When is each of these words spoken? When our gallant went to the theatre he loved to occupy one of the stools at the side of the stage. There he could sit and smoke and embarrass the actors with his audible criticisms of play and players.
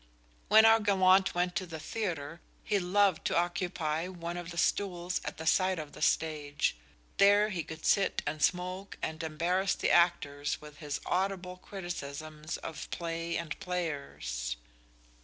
When 0.47 0.65
our 0.65 0.79
gallant 0.79 1.35
went 1.35 1.55
to 1.57 1.67
the 1.67 1.79
theatre 1.79 2.41
he 2.63 2.79
loved 2.79 3.23
to 3.25 3.37
occupy 3.37 4.07
one 4.07 4.35
of 4.35 4.49
the 4.49 4.57
stools 4.57 5.21
at 5.23 5.37
the 5.37 5.45
side 5.45 5.77
of 5.77 5.91
the 5.91 6.01
stage. 6.01 6.75
There 7.17 7.49
he 7.49 7.63
could 7.63 7.85
sit 7.85 8.23
and 8.25 8.41
smoke 8.41 8.97
and 9.03 9.21
embarrass 9.21 9.75
the 9.75 9.91
actors 9.91 10.59
with 10.59 10.77
his 10.77 11.01
audible 11.05 11.57
criticisms 11.57 12.57
of 12.57 12.89
play 12.89 13.37
and 13.37 13.59
players. 13.59 14.57